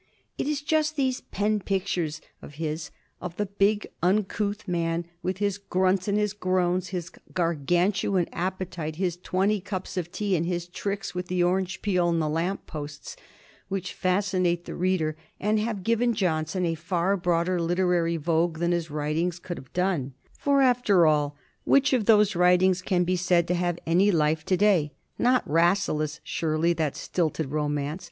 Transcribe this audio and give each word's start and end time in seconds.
It 0.39 0.47
is 0.47 0.63
just 0.63 0.95
these 0.95 1.21
pen 1.21 1.59
pictures 1.59 2.21
of 2.41 2.55
his 2.55 2.89
of 3.21 3.35
the 3.37 3.45
big, 3.45 3.85
uncouth 4.01 4.67
man, 4.67 5.05
with 5.21 5.37
his 5.37 5.59
grunts 5.59 6.07
and 6.07 6.17
his 6.17 6.33
groans, 6.33 6.87
his 6.87 7.11
Gargantuan 7.35 8.27
appetite, 8.33 8.95
his 8.95 9.15
twenty 9.15 9.61
cups 9.61 9.97
of 9.97 10.11
tea, 10.11 10.35
and 10.35 10.47
his 10.47 10.65
tricks 10.67 11.13
with 11.13 11.27
the 11.27 11.43
orange 11.43 11.83
peel 11.83 12.09
and 12.09 12.19
the 12.19 12.27
lamp 12.27 12.65
posts, 12.65 13.15
which 13.67 13.93
fascinate 13.93 14.65
the 14.65 14.73
reader, 14.73 15.15
and 15.39 15.59
have 15.59 15.83
given 15.83 16.15
Johnson 16.15 16.65
a 16.65 16.73
far 16.73 17.15
broader 17.15 17.61
literary 17.61 18.17
vogue 18.17 18.57
than 18.57 18.71
his 18.71 18.89
writings 18.89 19.37
could 19.37 19.59
have 19.59 19.71
done. 19.71 20.15
For, 20.39 20.63
after 20.63 21.05
all, 21.05 21.35
which 21.63 21.93
of 21.93 22.05
those 22.05 22.35
writings 22.35 22.81
can 22.81 23.03
be 23.03 23.15
said 23.15 23.47
to 23.49 23.53
have 23.53 23.77
any 23.85 24.09
life 24.09 24.43
to 24.45 24.57
day? 24.57 24.93
Not 25.19 25.47
"Rasselas," 25.47 26.21
surely—that 26.23 26.97
stilted 26.97 27.51
romance. 27.51 27.99